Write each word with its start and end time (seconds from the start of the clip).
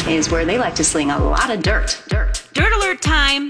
Alert 0.00 0.12
is 0.12 0.30
where 0.30 0.44
they 0.44 0.58
like 0.58 0.74
to 0.76 0.84
sling 0.84 1.10
a 1.10 1.18
lot 1.18 1.50
of 1.50 1.62
dirt. 1.62 2.02
Dirt. 2.08 2.46
Dirt 2.52 2.72
Alert 2.72 3.02
time. 3.02 3.48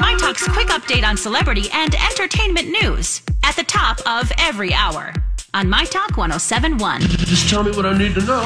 My 0.00 0.16
Talk's 0.18 0.46
quick 0.48 0.68
update 0.68 1.04
on 1.04 1.16
celebrity 1.16 1.68
and 1.72 1.94
entertainment 1.94 2.68
news 2.68 3.22
at 3.44 3.54
the 3.56 3.62
top 3.64 4.00
of 4.06 4.30
every 4.38 4.72
hour 4.72 5.12
on 5.52 5.68
My 5.68 5.84
Talk 5.84 6.16
1071. 6.16 7.00
Just 7.00 7.48
tell 7.48 7.62
me 7.62 7.70
what 7.72 7.86
I 7.86 7.96
need 7.96 8.14
to 8.14 8.22
know. 8.22 8.42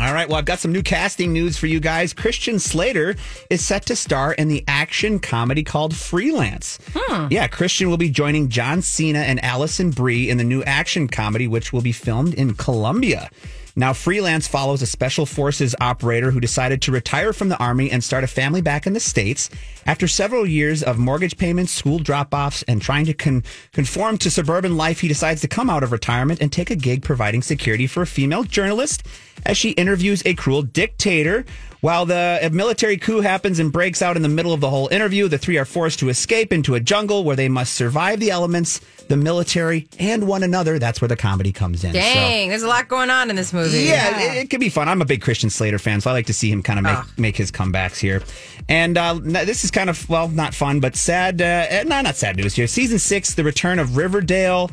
All 0.00 0.12
right, 0.12 0.28
well, 0.28 0.38
I've 0.38 0.44
got 0.44 0.58
some 0.58 0.72
new 0.72 0.82
casting 0.82 1.32
news 1.32 1.56
for 1.56 1.68
you 1.68 1.78
guys. 1.78 2.12
Christian 2.12 2.58
Slater 2.58 3.14
is 3.48 3.64
set 3.64 3.86
to 3.86 3.96
star 3.96 4.32
in 4.32 4.48
the 4.48 4.64
action 4.66 5.20
comedy 5.20 5.62
called 5.62 5.94
Freelance. 5.94 6.80
Hmm. 6.94 7.28
Yeah, 7.30 7.46
Christian 7.46 7.88
will 7.88 7.96
be 7.96 8.10
joining 8.10 8.48
John 8.48 8.82
Cena 8.82 9.20
and 9.20 9.42
Alison 9.44 9.90
Brie 9.92 10.28
in 10.28 10.36
the 10.36 10.44
new 10.44 10.64
action 10.64 11.06
comedy, 11.06 11.46
which 11.46 11.72
will 11.72 11.80
be 11.80 11.92
filmed 11.92 12.34
in 12.34 12.54
Colombia. 12.54 13.30
Now, 13.76 13.92
Freelance 13.92 14.46
follows 14.46 14.82
a 14.82 14.86
special 14.86 15.26
forces 15.26 15.74
operator 15.80 16.30
who 16.30 16.38
decided 16.38 16.80
to 16.82 16.92
retire 16.92 17.32
from 17.32 17.48
the 17.48 17.58
army 17.58 17.90
and 17.90 18.04
start 18.04 18.22
a 18.22 18.28
family 18.28 18.60
back 18.60 18.86
in 18.86 18.92
the 18.92 19.00
States. 19.00 19.50
After 19.84 20.06
several 20.06 20.46
years 20.46 20.82
of 20.82 20.96
mortgage 20.96 21.36
payments, 21.36 21.72
school 21.72 21.98
drop 21.98 22.32
offs, 22.32 22.62
and 22.68 22.80
trying 22.80 23.06
to 23.06 23.14
con- 23.14 23.42
conform 23.72 24.18
to 24.18 24.30
suburban 24.30 24.76
life, 24.76 25.00
he 25.00 25.08
decides 25.08 25.40
to 25.40 25.48
come 25.48 25.68
out 25.68 25.82
of 25.82 25.90
retirement 25.90 26.40
and 26.40 26.52
take 26.52 26.70
a 26.70 26.76
gig 26.76 27.02
providing 27.02 27.42
security 27.42 27.88
for 27.88 28.02
a 28.02 28.06
female 28.06 28.44
journalist 28.44 29.02
as 29.46 29.56
she 29.56 29.70
interviews 29.70 30.22
a 30.24 30.34
cruel 30.34 30.62
dictator. 30.62 31.44
While 31.80 32.06
the 32.06 32.48
military 32.50 32.96
coup 32.96 33.20
happens 33.20 33.58
and 33.58 33.70
breaks 33.70 34.00
out 34.00 34.16
in 34.16 34.22
the 34.22 34.28
middle 34.30 34.54
of 34.54 34.60
the 34.62 34.70
whole 34.70 34.88
interview, 34.88 35.28
the 35.28 35.36
three 35.36 35.58
are 35.58 35.66
forced 35.66 35.98
to 35.98 36.08
escape 36.08 36.50
into 36.50 36.74
a 36.74 36.80
jungle 36.80 37.24
where 37.24 37.36
they 37.36 37.50
must 37.50 37.74
survive 37.74 38.20
the 38.20 38.30
elements, 38.30 38.80
the 39.08 39.18
military, 39.18 39.86
and 39.98 40.26
one 40.26 40.42
another. 40.42 40.78
That's 40.78 41.02
where 41.02 41.08
the 41.10 41.16
comedy 41.16 41.52
comes 41.52 41.84
in. 41.84 41.92
So- 41.92 41.98
Dang, 41.98 42.48
there's 42.48 42.62
a 42.62 42.68
lot 42.68 42.88
going 42.88 43.10
on 43.10 43.28
in 43.28 43.36
this 43.36 43.52
movie. 43.52 43.80
yeah, 43.80 44.18
It, 44.32 44.44
it 44.44 44.50
could 44.50 44.60
be 44.60 44.70
fun. 44.70 44.88
I'm 44.88 45.02
a 45.02 45.04
big 45.04 45.20
Christian 45.20 45.50
Slater 45.50 45.78
fan, 45.78 46.00
so 46.00 46.08
I 46.08 46.14
like 46.14 46.24
to 46.28 46.32
see 46.32 46.50
him 46.50 46.62
kind 46.62 46.78
of 46.78 46.84
make, 46.86 47.18
make 47.18 47.36
his 47.36 47.50
comebacks 47.52 47.98
here. 47.98 48.22
And 48.66 48.96
uh, 48.96 49.18
this 49.22 49.62
is 49.62 49.70
kind 49.70 49.90
of, 49.90 50.08
well, 50.08 50.28
not 50.28 50.54
fun, 50.54 50.80
but 50.80 50.96
sad. 50.96 51.42
Uh, 51.42 51.66
eh, 51.68 51.82
no, 51.86 52.00
not 52.00 52.16
sad 52.16 52.38
news 52.38 52.54
here. 52.54 52.66
Season 52.66 52.98
six, 52.98 53.34
the 53.34 53.44
return 53.44 53.78
of 53.78 53.98
Riverdale 53.98 54.70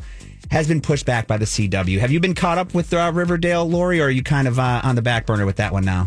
has 0.52 0.68
been 0.68 0.82
pushed 0.82 1.06
back 1.06 1.26
by 1.26 1.38
the 1.38 1.46
CW. 1.46 1.98
Have 1.98 2.12
you 2.12 2.20
been 2.20 2.34
caught 2.34 2.58
up 2.58 2.74
with 2.74 2.92
uh, 2.92 3.10
Riverdale, 3.12 3.68
Lori, 3.68 4.00
or 4.00 4.04
are 4.04 4.10
you 4.10 4.22
kind 4.22 4.46
of 4.46 4.58
uh, 4.58 4.82
on 4.84 4.96
the 4.96 5.02
back 5.02 5.24
burner 5.24 5.46
with 5.46 5.56
that 5.56 5.72
one 5.72 5.84
now? 5.84 6.06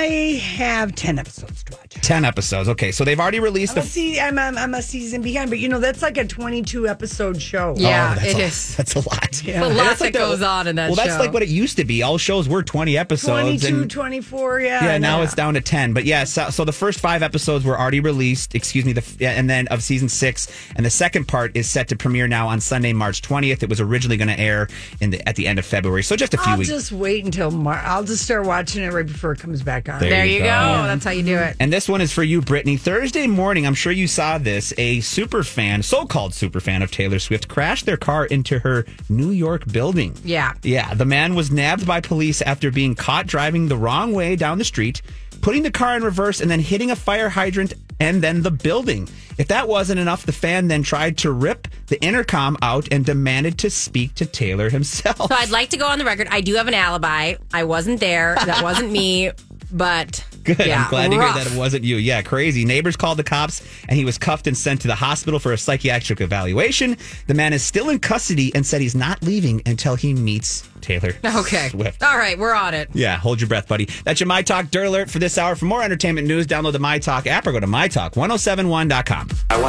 I 0.00 0.38
have 0.38 0.94
10 0.94 1.18
episodes 1.18 1.62
to 1.64 1.72
watch. 1.76 1.94
10 1.94 2.24
episodes. 2.24 2.68
Okay, 2.70 2.90
so 2.92 3.04
they've 3.04 3.20
already 3.20 3.40
released 3.40 3.72
I'm 3.72 3.76
the. 3.76 3.80
a, 3.82 3.84
se- 3.84 4.20
I'm, 4.20 4.38
I'm, 4.38 4.56
I'm 4.56 4.74
a 4.74 4.80
season 4.82 5.20
behind, 5.22 5.50
but 5.50 5.58
you 5.58 5.68
know, 5.68 5.78
that's 5.78 6.00
like 6.02 6.16
a 6.16 6.24
22 6.26 6.88
episode 6.88 7.40
show. 7.42 7.74
Yeah, 7.76 8.12
Oh, 8.16 8.20
that's 8.20 8.34
it 8.34 8.38
a, 8.38 8.42
is. 8.44 8.76
That's 8.76 8.94
a 8.94 9.00
lot. 9.00 9.42
Yeah. 9.44 9.64
A 9.64 9.68
lot 9.68 9.74
That's 9.76 9.98
that 9.98 10.04
like 10.06 10.12
the- 10.14 10.18
goes 10.20 10.42
on 10.42 10.66
in 10.66 10.76
that 10.76 10.86
Well, 10.88 10.96
that's 10.96 11.10
show. 11.14 11.18
like 11.18 11.32
what 11.32 11.42
it 11.42 11.48
used 11.50 11.76
to 11.76 11.84
be. 11.84 12.02
All 12.02 12.16
shows 12.18 12.48
were 12.48 12.62
20 12.62 12.96
episodes. 12.96 13.62
22, 13.62 13.82
and 13.82 13.90
24, 13.90 14.60
yeah. 14.60 14.84
Yeah, 14.84 14.98
now 14.98 15.18
yeah. 15.18 15.24
it's 15.24 15.34
down 15.34 15.54
to 15.54 15.60
10. 15.60 15.92
But 15.92 16.04
yeah, 16.04 16.24
so, 16.24 16.50
so 16.50 16.64
the 16.64 16.72
first 16.72 16.98
five 17.00 17.22
episodes 17.22 17.64
were 17.64 17.78
already 17.78 18.00
released, 18.00 18.54
excuse 18.54 18.84
me, 18.84 18.92
the, 18.94 19.04
yeah, 19.18 19.32
and 19.32 19.48
then 19.50 19.68
of 19.68 19.82
season 19.82 20.08
six. 20.08 20.48
And 20.76 20.86
the 20.86 20.90
second 20.90 21.26
part 21.28 21.54
is 21.56 21.68
set 21.68 21.88
to 21.88 21.96
premiere 21.96 22.26
now 22.28 22.48
on 22.48 22.60
Sunday, 22.60 22.92
March 22.92 23.20
20th. 23.22 23.62
It 23.62 23.68
was 23.68 23.80
originally 23.80 24.16
going 24.16 24.28
to 24.28 24.38
air 24.40 24.68
in 25.00 25.10
the, 25.10 25.28
at 25.28 25.36
the 25.36 25.46
end 25.46 25.58
of 25.58 25.66
February. 25.66 26.02
So 26.02 26.16
just 26.16 26.32
a 26.34 26.38
few 26.38 26.52
I'll 26.52 26.58
weeks. 26.58 26.70
just 26.70 26.92
wait 26.92 27.24
until 27.24 27.50
Mar- 27.50 27.82
I'll 27.84 28.04
just 28.04 28.24
start 28.24 28.46
watching 28.46 28.82
it 28.82 28.92
right 28.92 29.06
before 29.06 29.32
it 29.32 29.40
comes 29.40 29.62
back 29.62 29.88
on. 29.88 29.89
There 29.98 30.10
There 30.10 30.24
you 30.26 30.34
you 30.34 30.38
go. 30.40 30.44
go. 30.44 30.50
Yeah. 30.50 30.86
That's 30.86 31.04
how 31.04 31.10
you 31.10 31.22
do 31.22 31.36
it. 31.38 31.56
And 31.60 31.72
this 31.72 31.88
one 31.88 32.00
is 32.00 32.12
for 32.12 32.22
you, 32.22 32.40
Brittany. 32.40 32.76
Thursday 32.76 33.26
morning, 33.26 33.66
I'm 33.66 33.74
sure 33.74 33.92
you 33.92 34.06
saw 34.06 34.38
this. 34.38 34.72
A 34.78 35.00
super 35.00 35.42
fan, 35.42 35.82
so 35.82 36.04
called 36.06 36.34
super 36.34 36.60
fan 36.60 36.82
of 36.82 36.90
Taylor 36.90 37.18
Swift, 37.18 37.48
crashed 37.48 37.86
their 37.86 37.96
car 37.96 38.26
into 38.26 38.58
her 38.60 38.84
New 39.08 39.30
York 39.30 39.66
building. 39.72 40.16
Yeah. 40.24 40.52
Yeah. 40.62 40.94
The 40.94 41.04
man 41.06 41.34
was 41.34 41.50
nabbed 41.50 41.86
by 41.86 42.00
police 42.00 42.42
after 42.42 42.70
being 42.70 42.94
caught 42.94 43.26
driving 43.26 43.68
the 43.68 43.76
wrong 43.76 44.12
way 44.12 44.36
down 44.36 44.58
the 44.58 44.64
street, 44.64 45.02
putting 45.40 45.62
the 45.62 45.70
car 45.70 45.96
in 45.96 46.02
reverse, 46.04 46.40
and 46.40 46.50
then 46.50 46.60
hitting 46.60 46.90
a 46.90 46.96
fire 46.96 47.28
hydrant 47.28 47.74
and 47.98 48.22
then 48.22 48.42
the 48.42 48.50
building. 48.50 49.08
If 49.36 49.48
that 49.48 49.68
wasn't 49.68 50.00
enough, 50.00 50.26
the 50.26 50.32
fan 50.32 50.68
then 50.68 50.82
tried 50.82 51.16
to 51.18 51.30
rip 51.32 51.68
the 51.86 52.02
intercom 52.02 52.56
out 52.62 52.88
and 52.92 53.04
demanded 53.06 53.58
to 53.58 53.70
speak 53.70 54.14
to 54.16 54.26
Taylor 54.26 54.68
himself. 54.70 55.16
So 55.16 55.26
I'd 55.30 55.50
like 55.50 55.70
to 55.70 55.76
go 55.78 55.86
on 55.86 55.98
the 55.98 56.04
record. 56.04 56.28
I 56.30 56.40
do 56.42 56.54
have 56.56 56.68
an 56.68 56.74
alibi. 56.74 57.34
I 57.52 57.64
wasn't 57.64 58.00
there. 58.00 58.36
That 58.44 58.62
wasn't 58.62 58.90
me. 58.90 59.30
But 59.72 60.24
Good. 60.42 60.58
Yeah, 60.58 60.84
I'm 60.84 60.90
glad 60.90 61.08
to 61.10 61.14
hear 61.20 61.32
that 61.32 61.46
it 61.46 61.56
wasn't 61.56 61.84
you. 61.84 61.96
Yeah, 61.96 62.22
crazy. 62.22 62.64
Neighbors 62.64 62.96
called 62.96 63.18
the 63.18 63.24
cops 63.24 63.62
and 63.88 63.96
he 63.98 64.04
was 64.04 64.16
cuffed 64.18 64.46
and 64.46 64.56
sent 64.56 64.80
to 64.82 64.88
the 64.88 64.94
hospital 64.94 65.38
for 65.38 65.52
a 65.52 65.58
psychiatric 65.58 66.20
evaluation. 66.20 66.96
The 67.26 67.34
man 67.34 67.52
is 67.52 67.62
still 67.62 67.90
in 67.90 67.98
custody 67.98 68.52
and 68.54 68.64
said 68.66 68.80
he's 68.80 68.94
not 68.94 69.22
leaving 69.22 69.60
until 69.66 69.96
he 69.96 70.14
meets 70.14 70.68
Taylor 70.80 71.12
Okay. 71.24 71.68
Swift. 71.68 72.02
All 72.02 72.16
right, 72.16 72.38
we're 72.38 72.54
on 72.54 72.72
it. 72.74 72.88
Yeah, 72.94 73.16
hold 73.18 73.40
your 73.40 73.48
breath, 73.48 73.68
buddy. 73.68 73.86
That's 74.04 74.18
your 74.18 74.26
My 74.28 74.40
Talk 74.42 74.70
Dirt 74.70 74.86
Alert 74.86 75.10
for 75.10 75.18
this 75.18 75.36
hour. 75.36 75.54
For 75.54 75.66
more 75.66 75.82
entertainment 75.82 76.26
news, 76.26 76.46
download 76.46 76.72
the 76.72 76.78
My 76.78 76.98
Talk 76.98 77.26
app 77.26 77.46
or 77.46 77.52
go 77.52 77.60
to 77.60 77.66
MyTalk1071.com. 77.66 79.28